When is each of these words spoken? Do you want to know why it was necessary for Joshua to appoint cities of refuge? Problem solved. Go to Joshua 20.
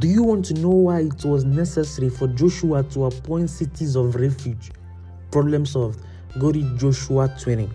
Do 0.00 0.08
you 0.08 0.22
want 0.22 0.46
to 0.46 0.54
know 0.54 0.70
why 0.70 1.00
it 1.00 1.26
was 1.26 1.44
necessary 1.44 2.08
for 2.08 2.26
Joshua 2.26 2.82
to 2.84 3.04
appoint 3.04 3.50
cities 3.50 3.96
of 3.96 4.14
refuge? 4.14 4.70
Problem 5.30 5.66
solved. 5.66 6.00
Go 6.38 6.50
to 6.52 6.78
Joshua 6.78 7.36
20. 7.38 7.68